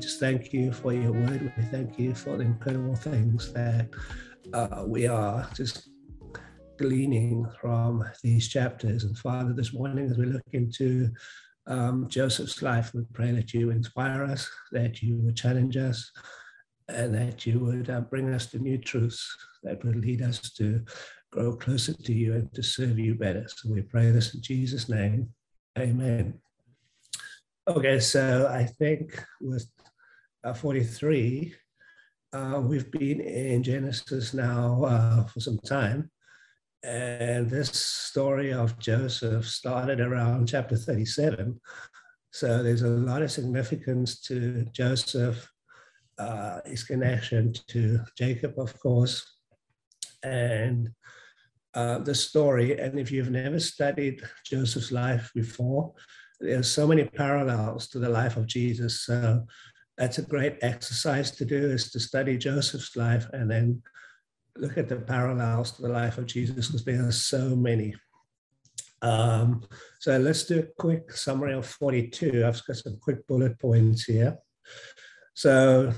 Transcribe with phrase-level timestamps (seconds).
[0.00, 1.52] just thank you for your word.
[1.56, 3.88] We thank you for the incredible things that
[4.52, 5.90] uh, we are just
[6.78, 9.04] gleaning from these chapters.
[9.04, 11.10] And Father, this morning, as we look into
[11.66, 16.10] um, Joseph's life, we pray that you inspire us, that you would challenge us,
[16.88, 20.82] and that you would uh, bring us to new truths that would lead us to
[21.30, 23.46] grow closer to you and to serve you better.
[23.48, 25.28] So we pray this in Jesus' name.
[25.78, 26.40] Amen.
[27.68, 29.66] Okay, so I think with
[30.54, 31.54] 43,
[32.32, 36.10] uh, we've been in Genesis now uh, for some time.
[36.82, 41.60] And this story of Joseph started around chapter 37.
[42.30, 45.50] So there's a lot of significance to Joseph,
[46.18, 49.24] uh, his connection to Jacob, of course,
[50.22, 50.90] and
[51.74, 52.78] uh, the story.
[52.78, 55.94] And if you've never studied Joseph's life before,
[56.40, 59.00] there's so many parallels to the life of Jesus.
[59.00, 59.44] So
[59.98, 63.82] that's a great exercise to do is to study Joseph's life and then
[64.56, 67.94] look at the parallels to the life of Jesus because there are so many.
[69.02, 69.64] Um,
[69.98, 72.44] so let's do a quick summary of 42.
[72.46, 74.38] I've got some quick bullet points here.
[75.34, 75.92] So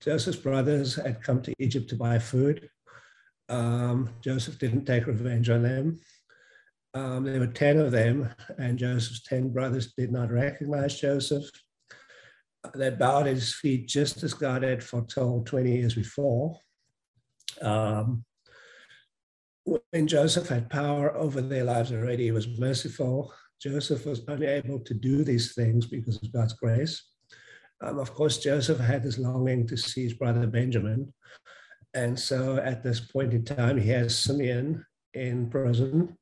[0.00, 2.68] Joseph's brothers had come to Egypt to buy food.
[3.48, 6.00] Um, Joseph didn't take revenge on them.
[6.94, 11.48] Um, there were 10 of them, and Joseph's 10 brothers did not recognize Joseph.
[12.74, 16.58] They bowed at his feet just as God had foretold 20 years before.
[17.62, 18.24] Um,
[19.64, 23.32] when Joseph had power over their lives already, he was merciful.
[23.60, 27.02] Joseph was only able to do these things because of God's grace.
[27.82, 31.12] Um, of course, Joseph had this longing to see his brother Benjamin.
[31.94, 34.84] And so at this point in time, he has Simeon
[35.14, 36.16] in prison,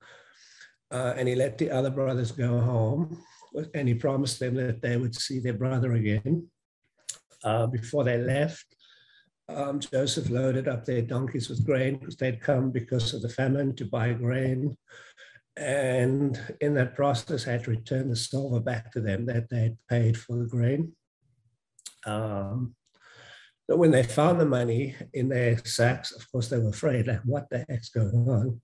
[0.90, 3.22] uh, and he let the other brothers go home.
[3.74, 6.48] And he promised them that they would see their brother again.
[7.42, 8.64] Uh, before they left,
[9.48, 13.76] um, Joseph loaded up their donkeys with grain because they'd come because of the famine
[13.76, 14.76] to buy grain.
[15.56, 20.16] And in that process, had to return the silver back to them that they'd paid
[20.16, 20.92] for the grain.
[22.06, 22.74] Um,
[23.68, 27.20] but when they found the money in their sacks, of course, they were afraid, like,
[27.24, 28.60] what the heck's going on?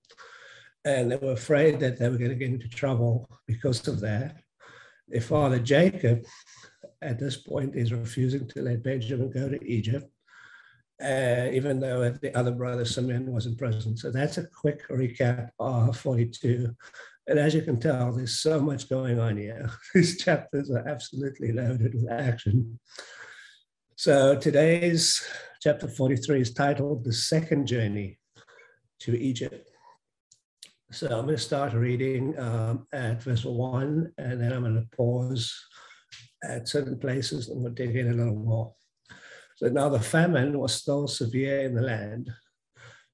[0.83, 4.40] And they were afraid that they were going to get into trouble because of that.
[5.11, 6.25] Their father, Jacob,
[7.01, 10.09] at this point, is refusing to let Benjamin go to Egypt
[11.01, 13.99] uh, even though the other brother Simeon wasn't present.
[13.99, 16.75] So that's a quick recap of 42.
[17.27, 19.71] And as you can tell, there's so much going on here.
[19.93, 22.79] These chapters are absolutely loaded with action.
[23.95, 25.23] So today's
[25.61, 28.19] chapter 43 is titled The Second Journey
[29.01, 29.70] to Egypt.
[30.93, 34.95] So I'm going to start reading um, at verse 1, and then I'm going to
[34.97, 35.57] pause
[36.43, 38.73] at certain places and we'll dig in a little more.
[39.55, 42.29] So now the famine was still severe in the land.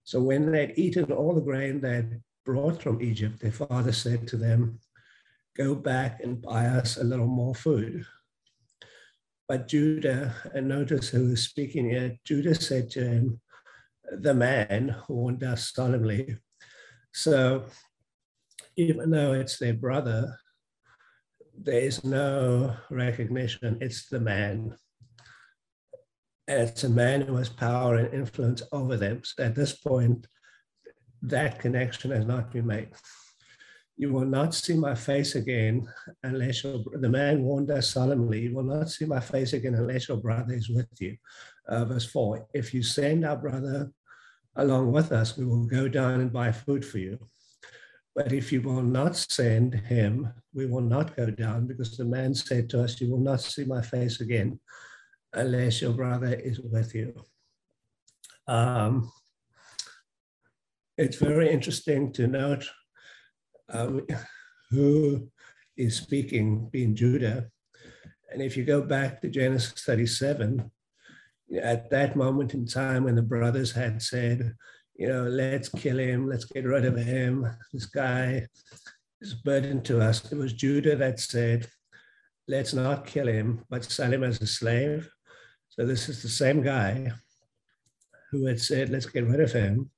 [0.05, 4.27] So when they'd eaten all the grain they had brought from Egypt, their father said
[4.29, 4.79] to them,
[5.55, 8.03] Go back and buy us a little more food.
[9.47, 13.39] But Judah, and notice who is speaking here, Judah said to him,
[14.19, 16.37] The man warned us solemnly.
[17.17, 17.65] So
[18.75, 20.37] even though it's their brother,
[21.57, 24.75] there is no recognition, it's the man
[26.47, 29.21] and it's a man who has power and influence over them.
[29.23, 30.27] So at this point,
[31.23, 32.89] that connection has not been made.
[33.97, 35.87] You will not see my face again
[36.21, 40.07] unless your, the man warned us solemnly, you will not see my face again unless
[40.07, 41.17] your brother is with you.
[41.67, 43.91] Uh, verse 4 If you send our brother
[44.57, 47.17] along with us, we will go down and buy food for you.
[48.15, 52.33] But if you will not send him, we will not go down because the man
[52.33, 54.59] said to us, You will not see my face again
[55.33, 57.13] unless your brother is with you.
[58.47, 59.11] Um,
[60.97, 62.67] it's very interesting to note
[63.69, 64.01] um,
[64.71, 65.29] who
[65.77, 67.49] is speaking, being Judah.
[68.31, 70.71] And if you go back to Genesis 37,
[71.61, 74.53] at that moment in time when the brothers had said,
[74.95, 78.45] you know, let's kill him, let's get rid of him, this guy
[79.21, 80.31] is a burden to us.
[80.31, 81.67] It was Judah that said,
[82.47, 85.09] let's not kill him, but sell him as a slave.
[85.69, 87.11] So this is the same guy
[88.31, 89.91] who had said, let's get rid of him.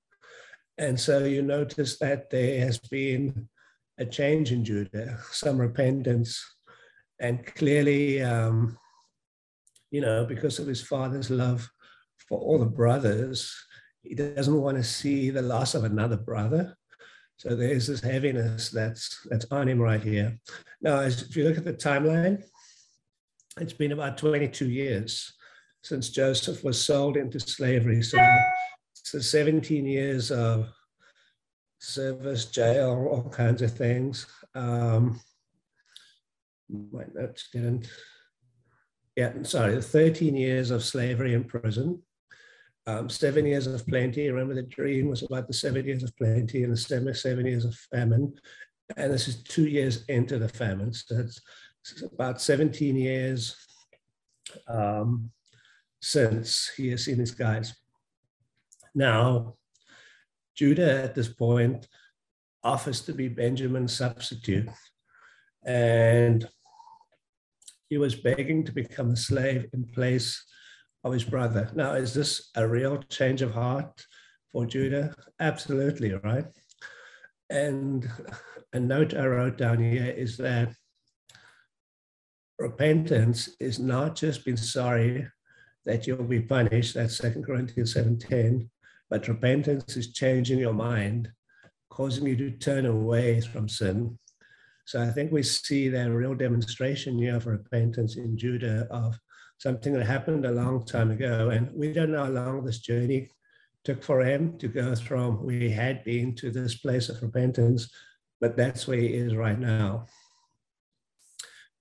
[0.77, 3.49] And so you notice that there has been
[3.97, 6.41] a change in Judah, some repentance,
[7.19, 8.77] and clearly, um,
[9.91, 11.69] you know, because of his father's love
[12.27, 13.55] for all the brothers,
[14.03, 16.77] he doesn't want to see the loss of another brother.
[17.37, 20.37] So there's this heaviness that's that's on him right here.
[20.81, 22.43] Now, as, if you look at the timeline,
[23.59, 25.33] it's been about 22 years
[25.81, 28.01] since Joseph was sold into slavery.
[28.01, 28.17] So,
[28.93, 30.67] so 17 years of
[31.79, 34.25] service, jail, all kinds of things.
[34.53, 35.19] Um,
[36.69, 37.89] my notes didn't.
[39.19, 42.01] Yeah, sorry, 13 years of slavery in prison.
[42.87, 44.29] Um, seven years of plenty.
[44.29, 47.65] Remember, the dream was about the seven years of plenty and the seven, seven years
[47.65, 48.33] of famine.
[48.95, 50.93] And this is two years into the famine.
[50.93, 51.41] So it's,
[51.81, 53.57] it's about 17 years
[54.69, 55.29] um,
[56.01, 57.75] since he has seen his guys.
[58.95, 59.55] Now,
[60.55, 61.89] Judah at this point
[62.63, 64.69] offers to be Benjamin's substitute.
[65.65, 66.47] And
[67.89, 70.43] he was begging to become a slave in place
[71.03, 71.69] of his brother.
[71.73, 74.05] Now, is this a real change of heart
[74.51, 75.13] for Judah?
[75.39, 76.45] Absolutely, right?
[77.49, 78.09] And
[78.73, 80.73] a note I wrote down here is that
[82.59, 85.27] repentance is not just being sorry
[85.85, 88.69] that you'll be punished, that's Second Corinthians 7.10,
[89.09, 91.31] but repentance is changing your mind,
[91.89, 94.19] causing you to turn away from sin.
[94.89, 99.19] So I think we see that real demonstration here of repentance in Judah of
[99.59, 101.51] something that happened a long time ago.
[101.51, 103.29] And we don't know how long this journey
[103.83, 107.93] took for him to go from where he had been to this place of repentance,
[108.41, 110.07] but that's where he is right now.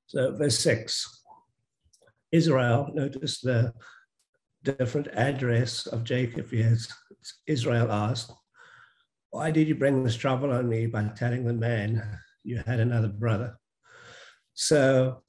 [0.09, 1.25] So, verse six
[2.31, 3.73] Israel, notice the
[4.65, 6.51] different address of Jacob.
[6.51, 6.77] here.
[7.47, 8.31] Israel asked,
[9.31, 13.09] Why did you bring this trouble on me by telling the man you had another
[13.09, 13.59] brother?
[14.55, 15.23] So,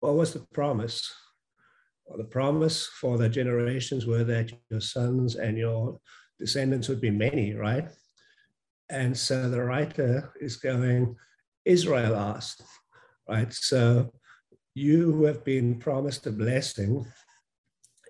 [0.00, 1.10] what was the promise?
[2.04, 5.98] Well, the promise for the generations were that your sons and your
[6.38, 7.88] descendants would be many, right?
[8.90, 11.16] And so the writer is going,
[11.64, 12.62] Israel asked,
[13.26, 13.50] right?
[13.52, 14.12] So
[14.74, 17.06] you who have been promised a blessing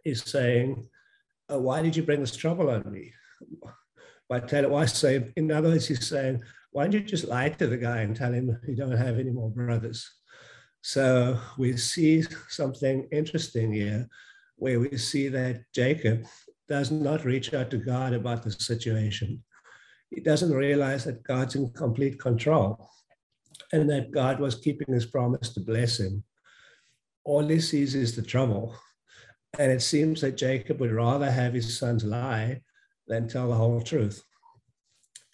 [0.05, 0.89] is saying,
[1.49, 3.13] oh, why did you bring this trouble on me?
[4.29, 6.43] By telling, why say, in other words, he's saying,
[6.73, 9.31] why don't you just lie to the guy and tell him you don't have any
[9.31, 10.11] more brothers?
[10.83, 14.09] So we see something interesting here
[14.57, 16.25] where we see that Jacob
[16.69, 19.43] does not reach out to God about the situation.
[20.11, 22.91] He doesn't realize that God's in complete control
[23.73, 26.25] and that God was keeping his promise to bless him.
[27.25, 28.77] All he sees is the trouble.
[29.59, 32.63] And it seems that Jacob would rather have his sons lie
[33.07, 34.23] than tell the whole truth.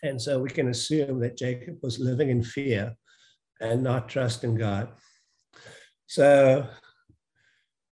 [0.02, 2.96] And so we can assume that Jacob was living in fear
[3.60, 4.88] and not trusting God.
[6.06, 6.66] So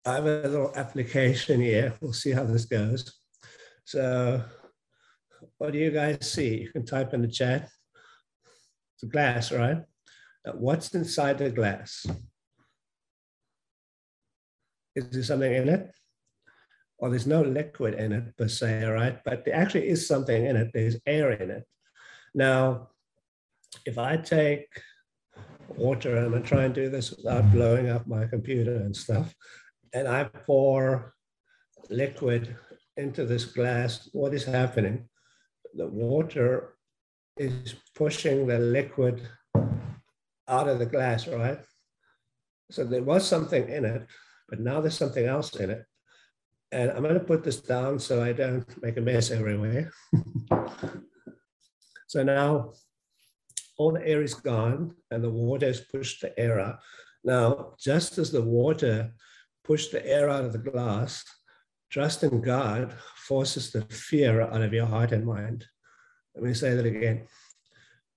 [0.05, 1.93] I have a little application here.
[2.01, 3.19] We'll see how this goes.
[3.85, 4.43] So
[5.57, 6.57] what do you guys see?
[6.57, 7.69] You can type in the chat.
[8.95, 9.81] It's a glass, right?
[10.53, 12.05] What's inside the glass?
[14.95, 15.89] Is there something in it?
[17.03, 19.21] Well, there's no liquid in it per se, right?
[19.25, 20.71] But there actually is something in it.
[20.73, 21.65] There's air in it.
[22.33, 22.91] Now,
[23.85, 24.69] if I take
[25.67, 26.15] water.
[26.15, 29.35] and I'm try and do this without blowing up my computer and stuff.
[29.91, 31.13] And I pour
[31.89, 32.55] liquid
[32.95, 34.07] into this glass.
[34.13, 35.09] What is happening?
[35.73, 36.77] The water
[37.35, 39.27] is pushing the liquid
[40.47, 41.59] out of the glass, right?
[42.71, 44.07] So there was something in it,
[44.47, 45.83] but now there's something else in it.
[46.73, 49.91] And I'm going to put this down so I don't make a mess everywhere.
[52.07, 52.73] so now
[53.77, 56.79] all the air is gone and the water has pushed the air out.
[57.23, 59.11] Now, just as the water
[59.63, 61.23] pushed the air out of the glass,
[61.91, 65.67] trust in God forces the fear out of your heart and mind.
[66.33, 67.27] Let me say that again.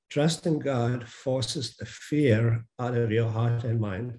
[0.08, 4.18] Trust in God forces the fear out of your heart and mind.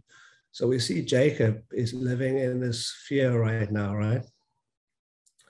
[0.58, 4.24] So we see Jacob is living in this fear right now, right?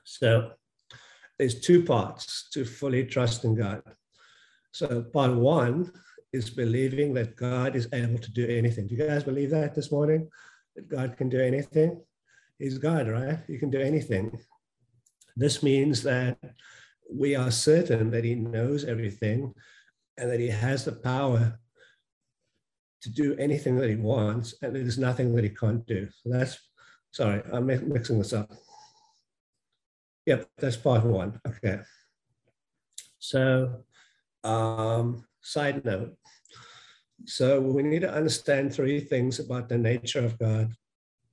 [0.03, 0.51] So
[1.39, 3.83] there's two parts to fully trust in God.
[4.73, 5.93] So part one
[6.33, 8.85] is believing that God is able to do anything.
[8.85, 10.27] Do you guys believe that this morning?
[10.75, 12.01] that God can do anything?
[12.59, 13.39] He's God, right?
[13.47, 14.37] He can do anything.
[15.37, 16.37] This means that
[17.09, 19.53] we are certain that He knows everything
[20.17, 21.61] and that He has the power
[23.01, 26.07] to do anything that He wants, and there's nothing that He can't do.
[26.11, 26.57] So that's,
[27.11, 28.51] sorry, I'm mixing this up.
[30.25, 31.39] Yep, that's part one.
[31.47, 31.79] Okay.
[33.19, 33.83] So,
[34.43, 36.15] um, side note.
[37.25, 40.73] So we need to understand three things about the nature of God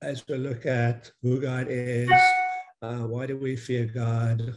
[0.01, 2.11] as we look at who God is,
[2.81, 4.55] uh, why do we fear God,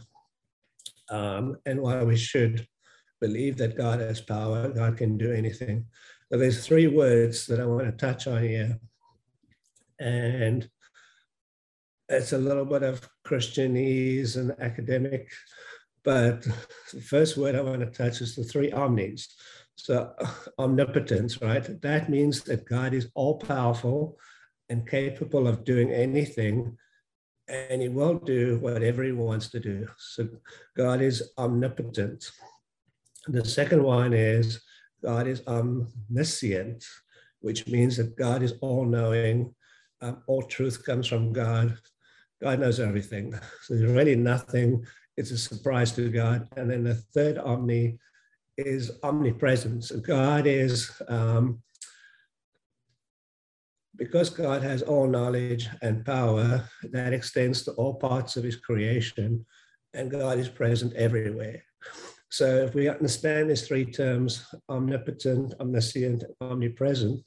[1.09, 2.67] um, and why we should
[3.19, 5.85] believe that God has power, God can do anything.
[6.31, 8.79] There's three words that I want to touch on here.
[9.99, 10.69] And
[12.07, 15.31] it's a little bit of Christianese and academic,
[16.03, 16.41] but
[16.93, 19.35] the first word I want to touch is the three omnis.
[19.75, 20.13] So
[20.57, 21.81] omnipotence, right?
[21.81, 24.17] That means that God is all powerful
[24.69, 26.77] and capable of doing anything,
[27.47, 29.87] and he will do whatever he wants to do.
[29.97, 30.27] So
[30.77, 32.31] God is omnipotent.
[33.27, 34.61] The second one is
[35.03, 36.85] God is omniscient,
[37.41, 39.53] which means that God is all knowing.
[40.01, 41.77] Um, all truth comes from God.
[42.41, 43.33] God knows everything.
[43.63, 44.85] So there's really nothing,
[45.17, 46.47] it's a surprise to God.
[46.57, 47.99] And then the third omni
[48.57, 49.91] is omnipresence.
[49.91, 51.61] God is, um,
[53.95, 59.45] because God has all knowledge and power, that extends to all parts of his creation,
[59.93, 61.61] and God is present everywhere.
[62.29, 67.23] So if we understand these three terms, omnipotent, omniscient, omnipresent,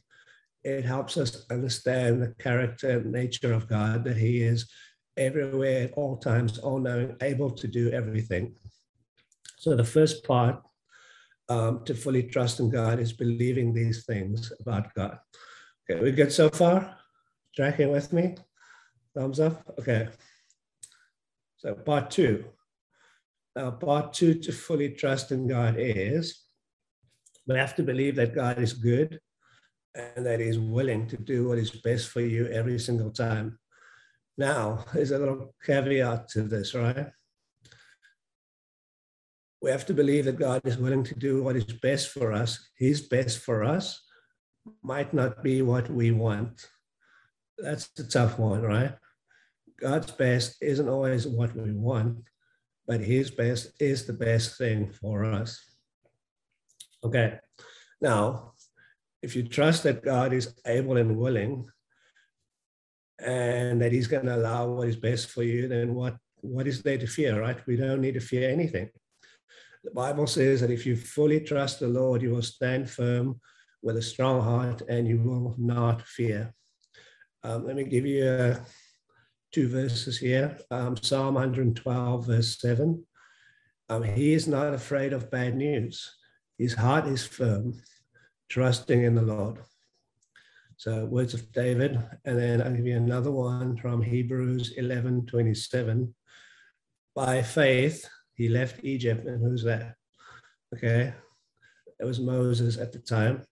[0.65, 4.71] it helps us understand the character and nature of God, that he is
[5.17, 8.55] everywhere at all times, all knowing, able to do everything.
[9.59, 10.63] So the first part
[11.49, 15.19] um, to fully trust in God is believing these things about God.
[15.91, 16.97] Okay, we good so far?
[17.55, 18.37] Tracking with me?
[19.15, 19.63] Thumbs up?
[19.81, 20.09] Okay.
[21.59, 22.45] So part two,
[23.55, 26.43] now, part two to fully trust in God is
[27.47, 29.21] we have to believe that God is good
[29.95, 33.59] and that He's willing to do what is best for you every single time.
[34.39, 37.09] Now, there's a little caveat to this, right?
[39.61, 42.59] We have to believe that God is willing to do what is best for us.
[42.79, 44.03] His best for us
[44.83, 46.67] might not be what we want.
[47.59, 48.95] That's a tough one, right?
[49.79, 52.25] God's best isn't always what we want
[52.87, 55.61] but his best is the best thing for us.
[57.05, 57.39] Okay,
[58.01, 58.53] now,
[59.23, 61.67] if you trust that God is able and willing
[63.25, 66.83] and that he's going to allow what is best for you, then what, what is
[66.83, 67.65] there to fear, right?
[67.67, 68.91] We don't need to fear anything.
[69.85, 73.41] The Bible says that if you fully trust the Lord, you will stand firm
[73.83, 76.55] with a strong heart and you will not fear.
[77.45, 78.61] Um, let me give you a
[79.53, 80.59] two verses here.
[80.71, 83.05] Um, Psalm 112, verse 7.
[83.89, 86.11] Um, he is not afraid of bad news.
[86.59, 87.75] His heart is firm,
[88.49, 89.59] trusting in the Lord.
[90.79, 92.03] So, words of David.
[92.25, 96.15] And then I'll give you another one from Hebrews 11, 27.
[97.15, 99.27] By faith, he left Egypt.
[99.27, 99.95] And who's that?
[100.75, 101.13] Okay.
[102.01, 103.43] It was Moses at the time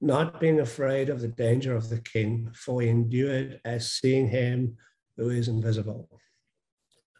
[0.00, 4.76] not being afraid of the danger of the king, for he endured as seeing him
[5.16, 6.08] who is invisible.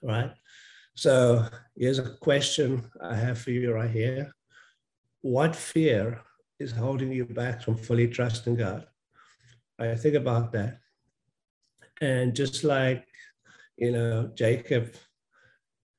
[0.03, 0.33] Right?
[0.95, 4.33] So here's a question I have for you right here.
[5.23, 6.23] What fear
[6.59, 8.87] is holding you back from fully trusting God?
[9.79, 10.79] I think about that.
[12.01, 13.07] And just like,
[13.77, 14.95] you know, Jacob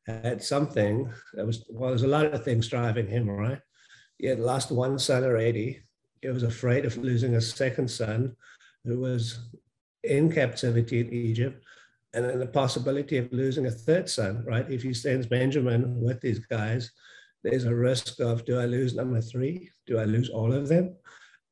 [0.08, 3.60] had something that was, well, there's a lot of things driving him, right?
[4.18, 5.84] He had lost one son already.
[6.22, 8.36] He was afraid of losing a second son
[8.84, 9.50] who was
[10.04, 11.64] in captivity in Egypt
[12.18, 14.66] and then the possibility of losing a third son, right?
[14.72, 16.92] If he sends Benjamin with these guys,
[17.44, 19.70] there's a risk of do I lose number three?
[19.86, 20.96] Do I lose all of them?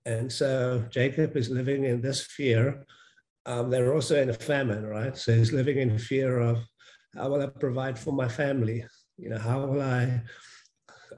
[0.08, 2.84] And so Jacob is living in this fear.
[3.46, 5.16] Um, they're also in a famine, right?
[5.16, 6.58] So he's living in fear of
[7.16, 8.84] how will I provide for my family?
[9.20, 10.24] You know, how will I,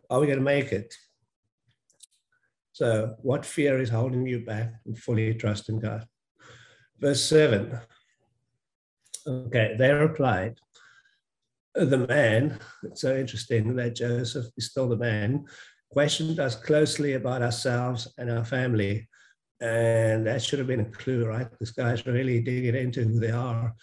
[0.09, 0.93] are we going to make it?
[2.73, 6.05] So, what fear is holding you back from fully trusting God?
[6.99, 7.79] Verse 7
[9.27, 10.57] Okay, they replied,
[11.75, 15.45] the man, it's so interesting that Joseph is still the man,
[15.91, 19.07] questioned us closely about ourselves and our family.
[19.59, 21.47] And that should have been a clue, right?
[21.59, 23.75] This guy's really digging into who they are.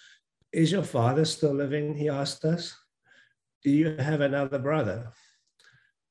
[0.53, 1.95] Is your father still living?
[1.95, 2.75] He asked us.
[3.63, 5.13] Do you have another brother?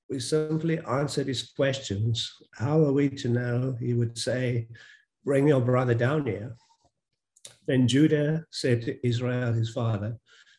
[0.09, 2.31] We simply answered his questions.
[2.53, 3.75] How are we to know?
[3.79, 4.67] He would say,
[5.23, 6.55] Bring your brother down here.
[7.67, 10.17] Then Judah said to Israel, his father,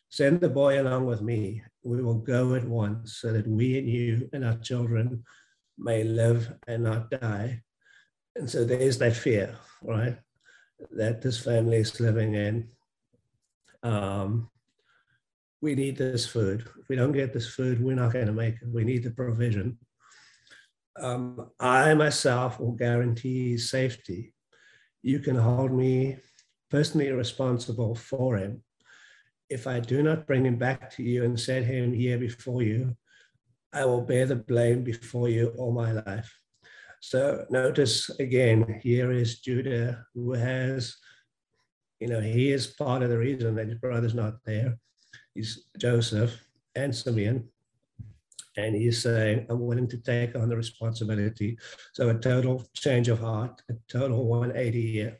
[0.09, 1.61] Send the boy along with me.
[1.83, 5.23] We will go at once so that we and you and our children
[5.77, 7.61] may live and not die.
[8.35, 10.17] And so there's that fear, right?
[10.91, 12.69] That this family is living in.
[13.83, 14.49] Um,
[15.61, 16.61] we need this food.
[16.79, 18.67] If we don't get this food, we're not going to make it.
[18.71, 19.77] We need the provision.
[20.97, 24.33] Um, I myself will guarantee safety.
[25.01, 26.19] You can hold me
[26.75, 28.61] personally responsible for him.
[29.49, 32.97] If I do not bring him back to you and set him here before you,
[33.71, 36.29] I will bear the blame before you all my life.
[36.99, 40.97] So notice again, here is Judah who has,
[42.01, 44.77] you know, he is part of the reason that his brother's not there.
[45.33, 46.33] He's Joseph
[46.75, 47.47] and Simeon.
[48.57, 51.57] And he's saying, I'm willing to take on the responsibility.
[51.93, 55.19] So a total change of heart, a total 180 here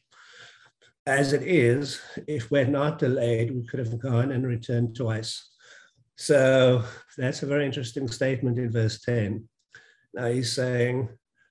[1.08, 5.52] as it is, if we're not delayed, we could have gone and returned twice.
[6.18, 6.84] So
[7.18, 9.48] that's a very interesting statement in verse 10.
[10.14, 11.10] Now he's saying,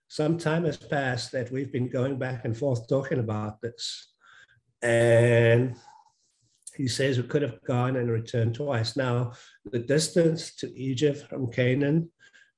[0.08, 4.12] some time has passed that we've been going back and forth talking about this.
[4.82, 5.76] And
[6.75, 8.96] he says we could have gone and returned twice.
[8.96, 9.32] Now,
[9.64, 12.11] the distance to Egypt from Canaan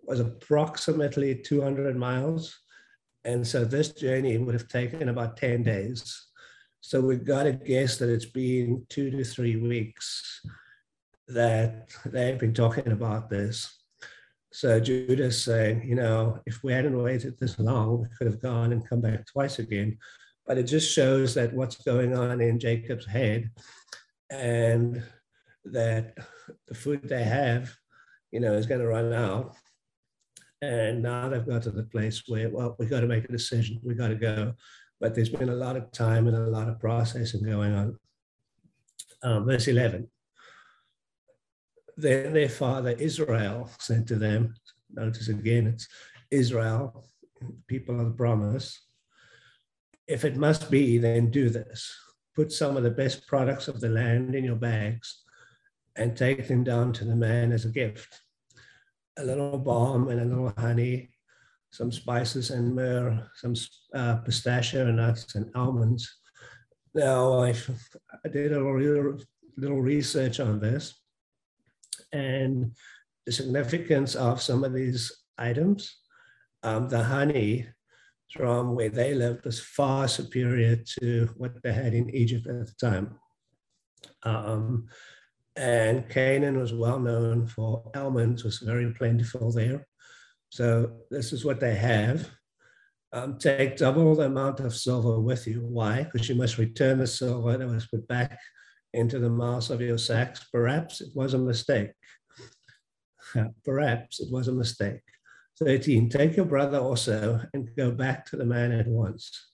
[0.03, 2.59] was approximately 200 miles.
[3.25, 6.26] And so this journey would have taken about 10 days.
[6.87, 10.41] So we've got to guess that it's been two to three weeks
[11.27, 13.83] that they've been talking about this.
[14.53, 18.71] So Judah's saying, you know, if we hadn't waited this long, we could have gone
[18.71, 19.99] and come back twice again.
[20.47, 23.51] But it just shows that what's going on in Jacob's head
[24.31, 25.03] and
[25.65, 26.17] that
[26.69, 27.75] the food they have,
[28.31, 29.57] you know, is going to run out.
[30.63, 33.81] And now they've got to the place where, well, we've got to make a decision.
[33.83, 34.55] We've got to go
[35.01, 37.99] but there's been a lot of time and a lot of processing going on.
[39.23, 40.09] Um, verse 11.
[41.97, 44.55] Then their father Israel said to them,
[44.93, 45.89] notice again, it's
[46.31, 47.07] Israel,
[47.67, 48.81] people of the promise.
[50.07, 51.95] If it must be, then do this.
[52.35, 55.23] Put some of the best products of the land in your bags
[55.97, 58.21] and take them down to the man as a gift.
[59.19, 61.16] A little balm and a little honey
[61.71, 63.55] some spices and myrrh, some
[63.95, 66.19] uh, pistachio nuts and almonds.
[66.95, 67.55] Now, I,
[68.25, 69.19] I did a little,
[69.57, 70.95] little research on this
[72.13, 72.73] and
[73.27, 75.97] the significance of some of these items.
[76.63, 77.67] Um, the honey
[78.33, 82.75] from where they lived was far superior to what they had in Egypt at the
[82.81, 83.19] time.
[84.23, 84.89] Um,
[85.57, 89.87] and Canaan was well known for almonds, was very plentiful there.
[90.51, 92.29] So this is what they have.
[93.13, 95.61] Um, take double the amount of silver with you.
[95.61, 96.03] Why?
[96.03, 98.39] Because you must return the silver that was put back
[98.93, 100.45] into the mass of your sacks.
[100.53, 101.93] Perhaps it was a mistake.
[103.65, 105.01] Perhaps it was a mistake.
[105.59, 109.49] 13, take your brother also and go back to the man at once.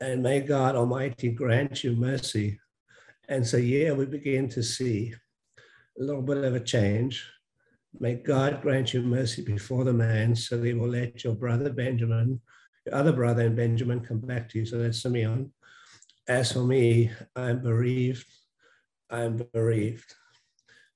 [0.00, 2.58] And may God Almighty grant you mercy.
[3.28, 5.14] And so, yeah, we begin to see
[5.98, 7.24] a little bit of a change.
[8.00, 11.70] May God grant you mercy before the man, so that he will let your brother
[11.70, 12.40] Benjamin,
[12.86, 14.66] your other brother and Benjamin, come back to you.
[14.66, 15.52] So that's Simeon.
[16.26, 18.26] As for me, I'm bereaved.
[19.10, 20.14] I'm bereaved.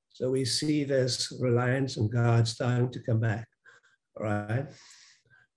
[0.09, 3.47] So we see this reliance on God starting to come back.
[4.19, 4.67] All right.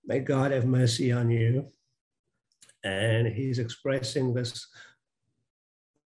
[0.04, 1.72] May God have mercy on you.
[2.84, 4.66] And he's expressing this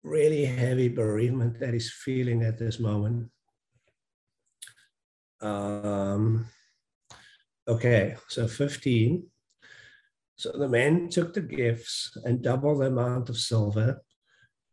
[0.03, 3.29] really heavy bereavement that he's feeling at this moment.
[5.43, 6.45] Um,
[7.67, 9.27] okay, so 15.
[10.37, 14.01] So the men took the gifts and double the amount of silver,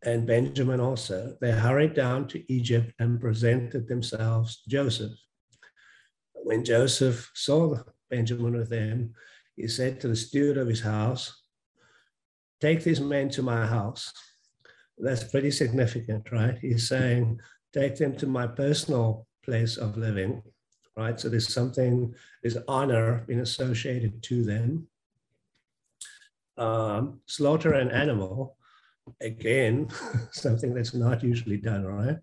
[0.02, 1.36] and Benjamin also.
[1.40, 5.12] They hurried down to Egypt and presented themselves to Joseph.
[6.34, 9.14] When Joseph saw Benjamin with them,
[9.56, 11.42] he said to the steward of his house,
[12.60, 14.12] Take these men to my house.
[14.98, 16.56] That's pretty significant, right?
[16.58, 17.40] He's saying,
[17.72, 20.42] Take them to my personal place of living
[20.96, 21.18] right?
[21.18, 24.88] So there's something, there's honor being associated to them.
[26.56, 28.56] Um, slaughter an animal,
[29.20, 29.88] again,
[30.32, 32.18] something that's not usually done, right?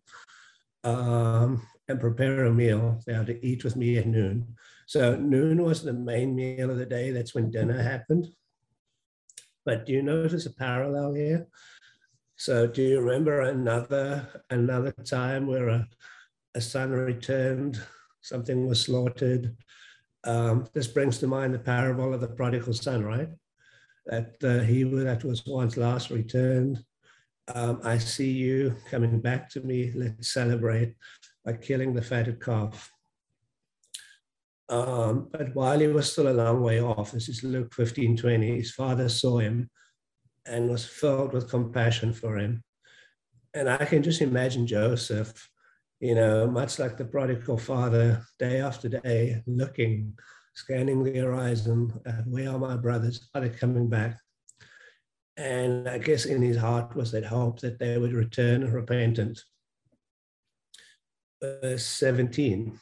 [0.84, 3.02] Um, and prepare a meal.
[3.06, 4.56] They have to eat with me at noon.
[4.86, 7.12] So noon was the main meal of the day.
[7.12, 8.28] That's when dinner happened.
[9.66, 11.48] But do you notice a parallel here?
[12.38, 15.88] So do you remember another another time where a,
[16.56, 17.82] a son returned
[18.28, 19.56] something was slaughtered.
[20.24, 23.30] Um, this brings to mind the parable of the prodigal son, right?
[24.06, 26.84] That uh, he that was once last returned
[27.54, 29.92] um, I see you coming back to me.
[29.96, 30.96] Let's celebrate
[31.46, 32.92] by killing the fatted calf.
[34.70, 38.58] Um, but while he was still a long way off, this is Luke 15 20,
[38.58, 39.70] his father saw him
[40.46, 42.64] and was filled with compassion for him.
[43.54, 45.50] And I can just imagine Joseph,
[46.00, 50.14] you know, much like the prodigal father, day after day, looking,
[50.54, 53.30] scanning the horizon, uh, where are my brothers?
[53.34, 54.20] Are they coming back?
[55.38, 59.40] And I guess in his heart was that hope that they would return repentant.
[61.42, 62.80] Verse 17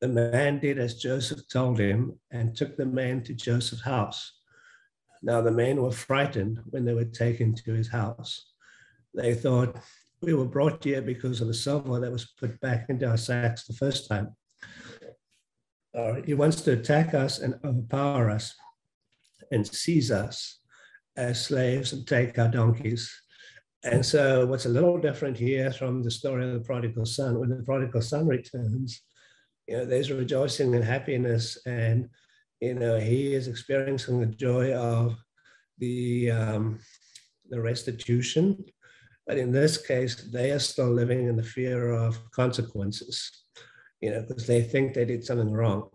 [0.00, 4.32] The man did as Joseph told him and took the man to Joseph's house.
[5.22, 8.52] Now the men were frightened when they were taken to his house.
[9.14, 9.76] They thought,
[10.22, 13.66] We were brought here because of the silver that was put back into our sacks
[13.66, 14.34] the first time.
[15.94, 18.54] Uh, he wants to attack us and overpower us
[19.52, 20.60] and seize us
[21.16, 23.12] as slaves and take our donkeys.
[23.84, 27.50] And so, what's a little different here from the story of the prodigal son, when
[27.50, 29.02] the prodigal son returns,
[29.68, 32.08] you know, there's rejoicing and happiness, and
[32.60, 35.16] you know, he is experiencing the joy of
[35.78, 36.78] the um,
[37.50, 38.64] the restitution.
[39.26, 43.44] But in this case, they are still living in the fear of consequences,
[44.00, 45.88] you know, because they think they did something wrong,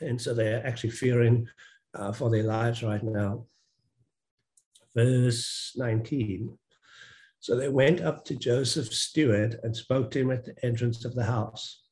[0.00, 1.46] and so they're actually fearing
[1.94, 3.46] uh, for their lives right now
[4.96, 6.58] verse 19.
[7.38, 11.14] So they went up to Joseph's steward and spoke to him at the entrance of
[11.14, 11.82] the house.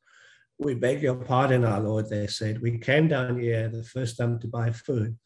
[0.59, 2.62] We beg your pardon, our Lord, they said.
[2.62, 5.16] We came down here the first time to buy food.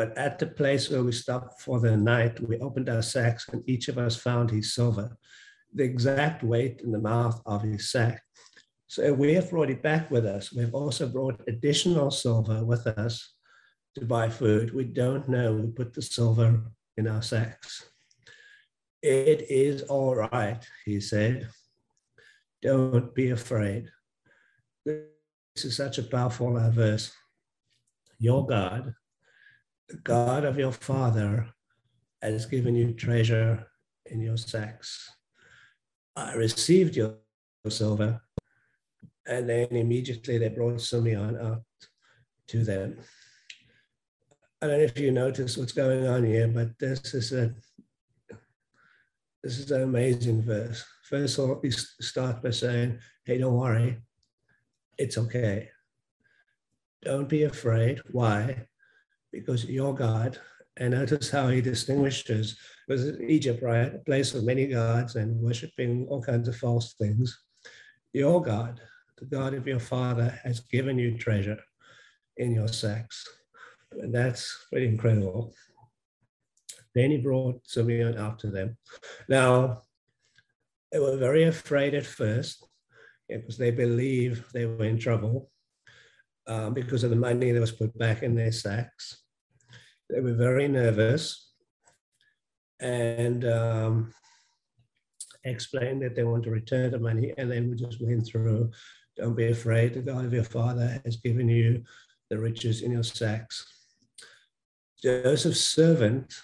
[0.00, 3.62] But at the place where we stopped for the night, we opened our sacks and
[3.68, 5.14] each of us found his silver,
[5.74, 8.22] the exact weight in the mouth of his sack.
[8.86, 10.54] So we have brought it back with us.
[10.54, 13.34] We've also brought additional silver with us
[13.96, 14.74] to buy food.
[14.74, 15.52] We don't know.
[15.52, 16.62] We put the silver
[16.96, 17.90] in our sacks.
[19.02, 21.46] It is all right, he said.
[22.62, 23.90] Don't be afraid.
[24.86, 27.12] This is such a powerful verse.
[28.18, 28.94] Your God,
[29.90, 31.48] the God of your father,
[32.22, 33.66] has given you treasure
[34.06, 35.10] in your sacks.
[36.14, 37.16] I received your
[37.68, 38.20] silver,
[39.26, 41.62] and then immediately they brought Simeon out
[42.48, 42.98] to them.
[44.62, 47.54] I don't know if you notice what's going on here, but this is a
[49.42, 50.84] this is an amazing verse.
[51.04, 54.02] First of all, we start by saying, "Hey, don't worry,
[54.98, 55.70] it's okay.
[57.02, 58.02] Don't be afraid.
[58.12, 58.66] Why?
[59.32, 60.38] Because you're God."
[60.76, 62.56] And notice how he distinguishes
[62.88, 63.94] was Egypt, right?
[63.94, 67.38] A place of many gods and worshiping all kinds of false things.
[68.12, 68.80] Your God,
[69.18, 71.58] the God of your father, has given you treasure
[72.38, 73.26] in your sacks
[73.92, 75.54] and that's pretty incredible.
[76.94, 78.76] Then he brought Simeon after them.
[79.28, 79.82] Now,
[80.90, 82.66] they were very afraid at first
[83.28, 85.50] because they believed they were in trouble
[86.48, 89.19] um, because of the money that was put back in their sacks.
[90.12, 91.52] They were very nervous
[92.80, 94.14] and um,
[95.44, 97.32] explained that they want to return the money.
[97.36, 98.70] And then we just went through
[99.16, 101.84] don't be afraid, the God of your father has given you
[102.30, 103.66] the riches in your sacks.
[105.02, 106.34] Joseph's servant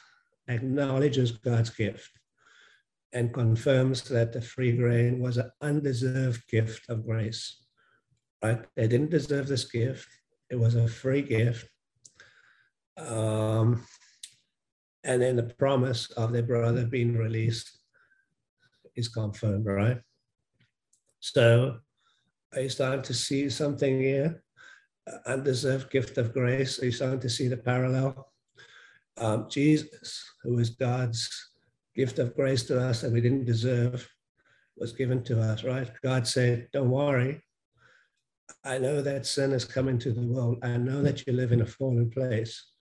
[0.48, 2.11] acknowledges God's gift
[3.12, 7.62] and confirms that the free grain was an undeserved gift of grace.
[8.42, 8.62] Right?
[8.74, 10.09] They didn't deserve this gift.
[10.50, 11.68] It was a free gift.
[12.96, 13.85] Um,
[15.04, 17.78] and then the promise of their brother being released
[18.96, 20.00] is confirmed, right?
[21.20, 21.78] So
[22.54, 24.42] are starting to see something here?
[25.26, 26.82] Undeserved gift of grace.
[26.82, 28.32] Are you starting to see the parallel?
[29.18, 31.30] um, Jesus, who is God's
[31.94, 34.09] gift of grace to us that we didn't deserve,
[34.76, 35.90] was given to us, right?
[36.02, 37.42] God said, Don't worry.
[38.64, 40.59] I know that sin has come into the world.
[40.62, 42.72] I know that you live in a fallen place,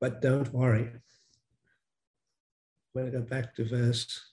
[0.00, 0.90] but don't worry.
[2.92, 4.32] When to go back to verse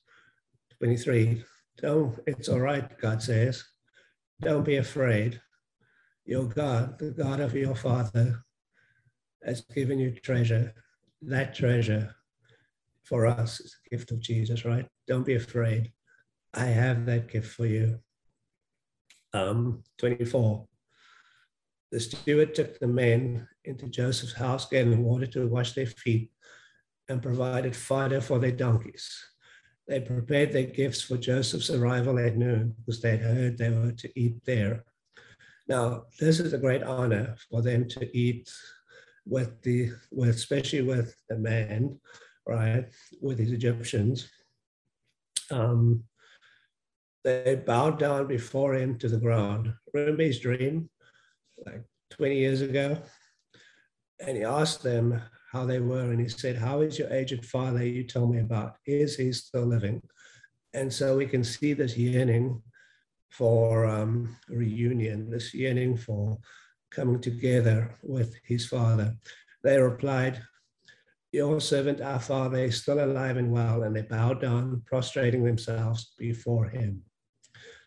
[0.80, 1.44] 23.
[1.82, 3.64] Don't, it's all right, God says.
[4.42, 5.42] Don't be afraid.
[6.26, 8.44] Your God, the God of your father,
[9.44, 10.74] has given you treasure
[11.22, 12.16] that treasure
[13.04, 14.88] for us is a gift of Jesus, right?
[15.08, 15.92] Don't be afraid.
[16.54, 18.00] I have that gift for you.
[19.34, 20.66] Um, 24.
[21.96, 26.30] The steward took the men into Joseph's house, gave them water to wash their feet,
[27.08, 29.10] and provided fodder for their donkeys.
[29.88, 33.94] They prepared their gifts for Joseph's arrival at noon because they had heard they were
[33.94, 34.84] to eat there.
[35.70, 38.52] Now, this is a great honor for them to eat
[39.26, 41.98] with the with especially with the man
[42.46, 42.90] right,
[43.22, 44.28] with these Egyptians,
[45.50, 46.04] um,
[47.24, 49.74] they bowed down before him to the ground.
[49.94, 50.90] Remember his dream,
[51.66, 52.98] like 20 years ago?
[54.20, 57.86] And he asked them how they were, and he said, How is your aged father
[57.86, 58.76] you told me about?
[58.86, 60.02] Is he still living?
[60.74, 62.62] And so we can see this yearning
[63.30, 66.38] for um, reunion, this yearning for
[66.92, 69.16] coming together with his father.
[69.64, 70.42] They replied,
[71.32, 73.84] Your servant, our father, is still alive and well.
[73.84, 77.02] And they bowed down, prostrating themselves before him.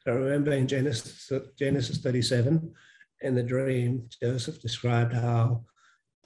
[0.07, 2.73] I remember in Genesis, Genesis 37,
[3.21, 5.65] in the dream, Joseph described how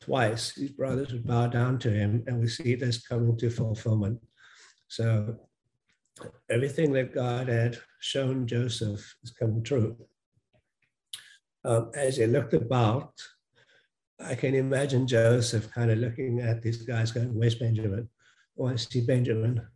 [0.00, 4.20] twice his brothers would bow down to him, and we see this coming to fulfillment.
[4.88, 5.38] So
[6.50, 9.96] everything that God had shown Joseph is coming true.
[11.64, 13.12] Um, as he looked about,
[14.20, 18.08] I can imagine Joseph kind of looking at these guys going, Where's Benjamin?
[18.58, 19.66] Is he Benjamin?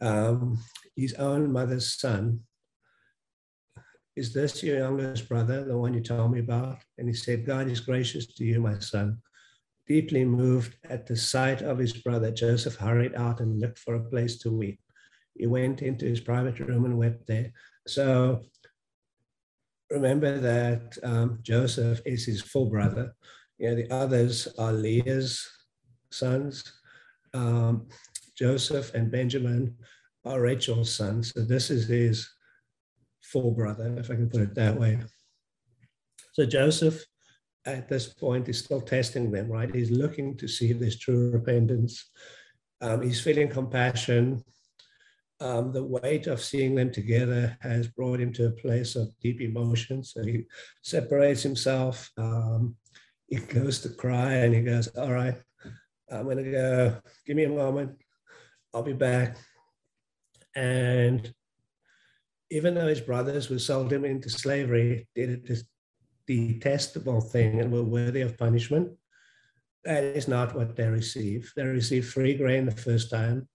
[0.00, 0.58] Um,
[0.96, 2.40] his own mother's son.
[4.16, 6.78] Is this your youngest brother, the one you told me about?
[6.98, 9.18] And he said, God is gracious to you, my son.
[9.86, 14.04] Deeply moved at the sight of his brother, Joseph hurried out and looked for a
[14.04, 14.78] place to weep
[15.34, 17.52] he went into his private room and wept there.
[17.86, 18.42] So
[19.90, 23.14] remember that um, Joseph is his full brother.
[23.58, 25.46] You know, the others are Leah's
[26.10, 26.72] sons.
[27.32, 27.88] Um,
[28.36, 29.76] Joseph and Benjamin
[30.24, 31.32] are Rachel's sons.
[31.34, 32.28] So this is his
[33.34, 34.98] full brother, if I can put it that way.
[36.32, 37.04] So Joseph,
[37.66, 39.74] at this point, is still testing them, right?
[39.74, 42.10] He's looking to see if there's true repentance.
[42.80, 44.44] Um, he's feeling compassion
[45.40, 49.40] um, the weight of seeing them together has brought him to a place of deep
[49.40, 50.04] emotion.
[50.04, 50.44] So he
[50.82, 52.10] separates himself.
[52.16, 52.76] Um,
[53.26, 55.36] he goes to cry and he goes, All right,
[56.10, 57.92] I'm going to go, give me a moment.
[58.72, 59.36] I'll be back.
[60.54, 61.32] And
[62.50, 65.56] even though his brothers were sold him into slavery, did a
[66.26, 68.90] detestable thing and were worthy of punishment,
[69.84, 71.52] that is not what they receive.
[71.56, 73.48] They receive free grain the first time.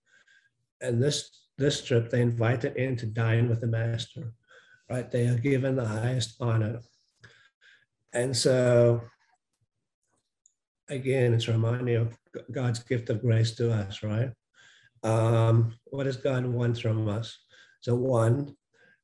[0.82, 4.34] And this this trip, they invited in to dine with the master,
[4.90, 5.12] right?
[5.12, 6.80] They are given the highest honor.
[8.14, 9.02] And so,
[10.88, 12.18] again, it's reminding of
[12.50, 14.32] God's gift of grace to us, right?
[15.04, 17.38] Um, what does God want from us?
[17.82, 18.56] So, one,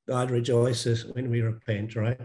[0.07, 2.19] God rejoices when we repent, right?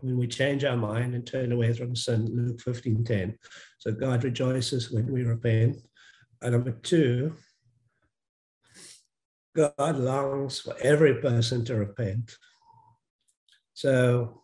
[0.00, 3.38] When we change our mind and turn away from sin, Luke 15 10.
[3.78, 5.76] So, God rejoices when we repent.
[6.42, 7.34] And number two,
[9.54, 12.36] God longs for every person to repent.
[13.74, 14.42] So,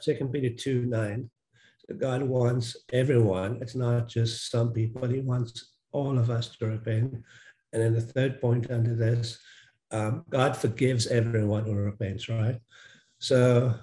[0.00, 1.30] Second Peter 2 9,
[1.86, 3.58] so God wants everyone.
[3.60, 7.14] It's not just some people, He wants all of us to repent.
[7.72, 9.38] And then the third point under this,
[9.90, 12.58] um, God forgives everyone who repents, right?
[13.18, 13.74] So,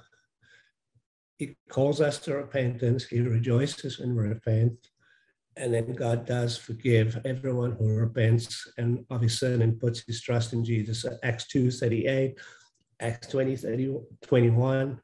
[1.38, 4.78] He calls us to repentance, He rejoices when we repent
[5.58, 10.22] and then God does forgive everyone who repents and of his sin and puts his
[10.22, 11.06] trust in Jesus.
[11.24, 12.38] Acts 2 38,
[13.00, 15.00] Acts 20 30, 21.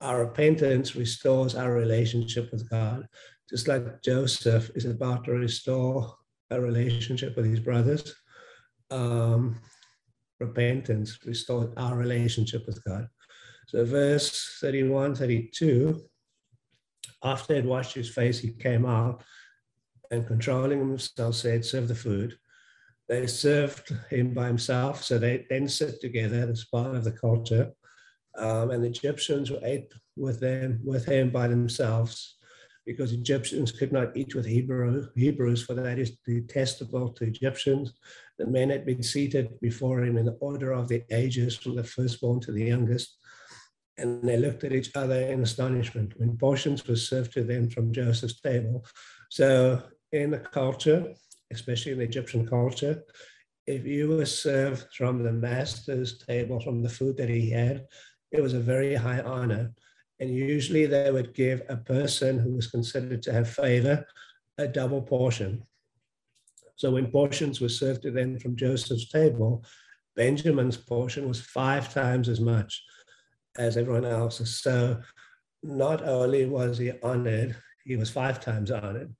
[0.00, 3.06] Our repentance restores our relationship with God,
[3.48, 6.14] just like Joseph is about to restore
[6.50, 8.14] a relationship with his brothers.
[8.90, 9.60] Um,
[10.40, 13.08] repentance restored our relationship with God.
[13.68, 16.02] So, verse 31 32,
[17.22, 19.22] after he had washed his face, he came out
[20.10, 22.36] and controlling himself said, serve the food.
[23.08, 27.72] They served him by himself, so they then sit together as part of the culture.
[28.36, 32.36] Um, and the Egyptians ate with them with him by themselves,
[32.86, 37.92] because Egyptians could not eat with Hebrew, Hebrews, for that is detestable to Egyptians.
[38.40, 41.84] The men had been seated before him in the order of the ages, from the
[41.84, 43.18] firstborn to the youngest.
[43.98, 47.92] And they looked at each other in astonishment when portions were served to them from
[47.92, 48.86] Joseph's table.
[49.28, 51.12] So in the culture,
[51.52, 53.02] especially in the Egyptian culture,
[53.66, 57.84] if you were served from the master's table, from the food that he had,
[58.32, 59.70] it was a very high honor.
[60.18, 64.06] And usually they would give a person who was considered to have favor
[64.56, 65.62] a double portion.
[66.80, 69.62] So when portions were served to them from Joseph's table,
[70.16, 72.82] Benjamin's portion was five times as much
[73.58, 74.62] as everyone else's.
[74.62, 74.98] So
[75.62, 79.14] not only was he honored, he was five times honored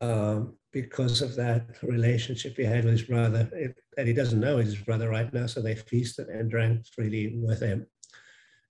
[0.00, 3.50] um, because of that relationship he had with his brother.
[3.52, 7.34] It, and he doesn't know his brother right now, so they feasted and drank freely
[7.34, 7.84] with him.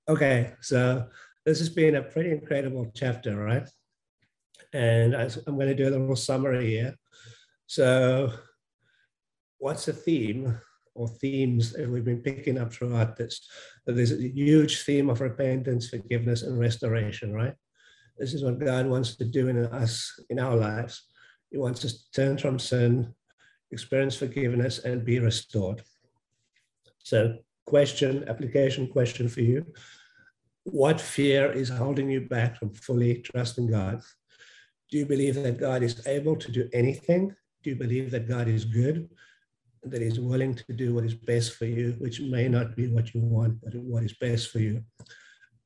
[0.08, 1.06] Okay, so
[1.44, 3.68] this has been a pretty incredible chapter, right?
[4.72, 6.96] And I'm going to do a little summary here.
[7.72, 8.30] So,
[9.56, 10.60] what's the theme
[10.94, 13.48] or themes that we've been picking up throughout this?
[13.86, 17.54] There's a huge theme of repentance, forgiveness, and restoration, right?
[18.18, 21.02] This is what God wants to do in us, in our lives.
[21.50, 23.14] He wants us to turn from sin,
[23.70, 25.80] experience forgiveness, and be restored.
[26.98, 29.64] So, question, application question for you.
[30.64, 34.02] What fear is holding you back from fully trusting God?
[34.90, 37.34] Do you believe that God is able to do anything?
[37.62, 39.08] Do you believe that God is good?
[39.84, 43.14] That He's willing to do what is best for you, which may not be what
[43.14, 44.82] you want, but what is best for you?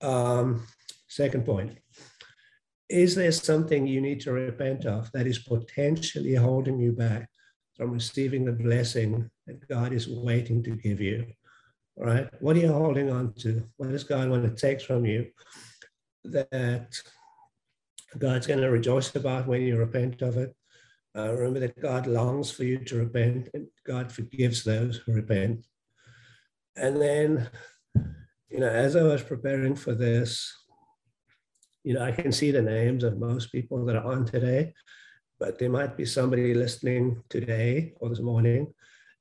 [0.00, 0.66] Um,
[1.09, 1.78] second point
[2.88, 7.28] Is there something you need to repent of that is potentially holding you back
[7.76, 11.26] from receiving the blessing that God is waiting to give you?
[11.96, 12.28] right?
[12.40, 13.64] What are you holding on to?
[13.76, 15.26] What does God want to take from you
[16.24, 16.94] that
[18.18, 20.54] God's going to rejoice about when you repent of it?
[21.16, 25.64] Uh, remember that God longs for you to repent, and God forgives those who repent.
[26.76, 27.48] And then,
[28.50, 30.52] you know, as I was preparing for this,
[31.85, 34.74] you know, I can see the names of most people that are on today,
[35.38, 38.74] but there might be somebody listening today or this morning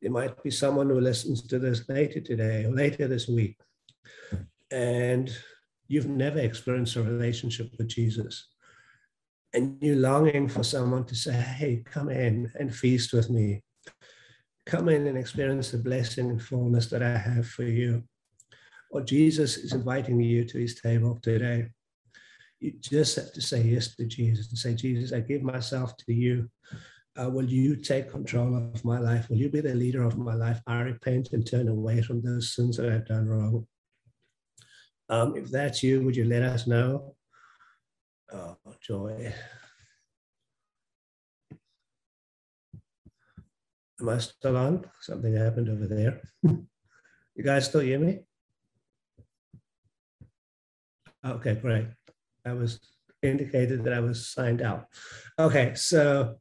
[0.06, 3.58] there might be someone who listens to this later today or later this week,
[4.70, 5.36] and
[5.88, 8.50] you've never experienced a relationship with Jesus.
[9.56, 13.64] And you're longing for someone to say, Hey, come in and feast with me.
[14.68, 18.04] Come in and experience the blessing and fullness that I have for you.
[18.92, 21.70] Or Jesus is inviting you to his table today.
[22.60, 26.14] You just have to say yes to Jesus and say, Jesus, I give myself to
[26.14, 26.50] you
[27.18, 29.30] uh, will you take control of my life?
[29.30, 30.62] Will you be the leader of my life?
[30.68, 33.68] I repent and turn away from those sins that I've done wrong.
[35.08, 37.16] Um, if that's you, would you let us know?
[38.34, 39.34] Oh, joy.
[44.02, 44.86] Am I still on?
[45.02, 46.22] Something happened over there.
[46.44, 48.20] you guys still hear me?
[51.26, 51.88] Okay, great.
[52.46, 52.80] I was
[53.24, 54.88] indicated that I was signed out.
[55.40, 56.36] Okay, so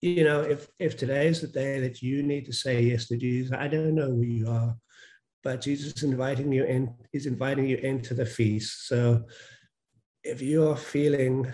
[0.00, 3.16] you know, if if today is the day that you need to say yes to
[3.16, 4.76] Jesus, I don't know who you are,
[5.42, 6.94] but Jesus is inviting you in.
[7.12, 8.86] He's inviting you into the feast.
[8.86, 9.24] So,
[10.22, 11.52] if you are feeling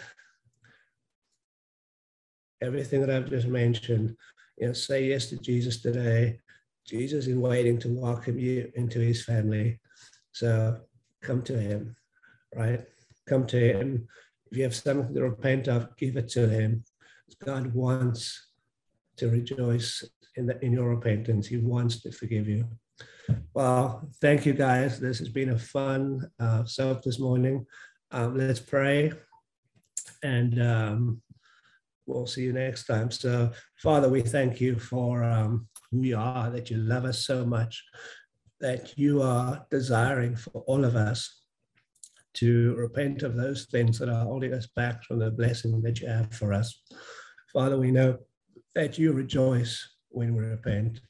[2.63, 4.17] everything that I've just mentioned,
[4.59, 6.41] you know, say yes to Jesus today.
[6.87, 9.81] Jesus is waiting to welcome you into His family.
[10.33, 10.79] So,
[11.23, 11.97] come to Him,
[12.55, 12.85] right?
[13.29, 14.07] Come to Him.
[14.51, 16.85] If you have something to repent of, give it to Him
[17.45, 18.49] God wants
[19.17, 20.05] to rejoice
[20.37, 21.47] in, the, in your repentance.
[21.47, 22.67] He wants to forgive you.
[23.55, 25.01] Well, thank you guys.
[25.01, 27.67] This has been a fun uh, self this morning.
[28.11, 29.13] Um, let's pray
[30.23, 31.23] and um,
[32.07, 33.11] we'll see you next time.
[33.11, 37.45] So, Father, we thank you for um, who you are, that you love us so
[37.45, 37.83] much,
[38.61, 41.43] that you are desiring for all of us
[42.35, 46.07] to repent of those things that are holding us back from the blessing that you
[46.07, 46.83] have for us.
[47.53, 48.19] Father, we know
[48.75, 51.01] that you rejoice when we repent.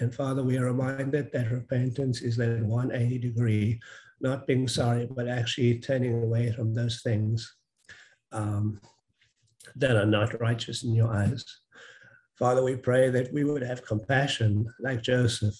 [0.00, 3.80] And Father, we are reminded that repentance is that 180 degree,
[4.24, 7.54] not being sorry, but actually turning away from those things
[8.32, 8.80] um,
[9.76, 11.44] that are not righteous in your eyes.
[12.38, 15.54] Father, we pray that we would have compassion like Joseph.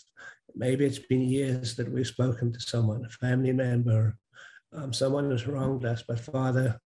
[0.56, 4.16] Maybe it's been years that we've spoken to someone, a family member,
[4.72, 6.80] um, someone who's wronged us, but Father,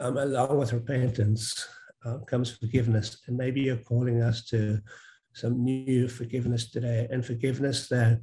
[0.00, 1.66] um, along with repentance,
[2.04, 3.18] uh, comes forgiveness.
[3.26, 4.80] And maybe you're calling us to
[5.34, 8.20] some new forgiveness today and forgiveness that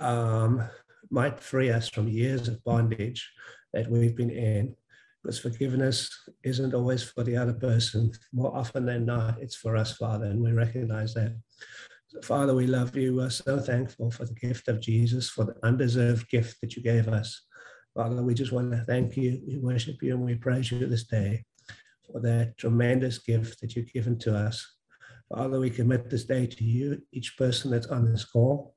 [0.00, 0.66] um,
[1.10, 3.30] might free us from years of bondage
[3.72, 4.74] that we've been in.
[5.22, 6.10] Because forgiveness
[6.44, 8.12] isn't always for the other person.
[8.32, 11.36] More often than not, it's for us, Father, and we recognize that.
[12.08, 13.16] So, Father, we love you.
[13.16, 17.08] We're so thankful for the gift of Jesus, for the undeserved gift that you gave
[17.08, 17.42] us.
[17.96, 19.42] Father, we just want to thank you.
[19.48, 21.44] We worship you and we praise you this day
[22.12, 24.64] for that tremendous gift that you've given to us.
[25.34, 28.76] Father, we commit this day to you, each person that's on this call.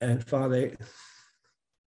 [0.00, 0.76] And Father,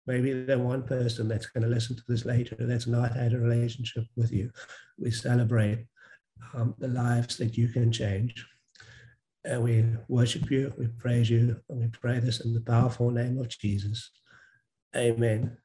[0.06, 3.38] maybe the one person that's going to listen to this later that's not had a
[3.38, 4.50] relationship with you.
[4.98, 5.86] We celebrate
[6.54, 8.46] um, the lives that you can change.
[9.46, 13.38] And we worship you, we praise you, and we pray this in the powerful name
[13.38, 14.10] of Jesus.
[14.96, 15.58] Amen.